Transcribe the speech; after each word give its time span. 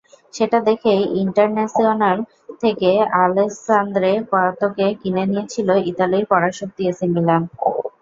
সেটা 0.33 0.57
দেখেই 0.67 1.01
ইন্টারন্যাসিওনাল 1.23 2.17
থেকে 2.63 2.89
আলেসান্দ্রে 3.21 4.11
পাতোকে 4.31 4.87
কিনে 5.01 5.23
নিয়েছিল 5.25 5.67
ইতালির 5.91 6.25
পরাশক্তি 6.31 6.81
এসি 6.91 7.05
মিলান। 7.13 7.41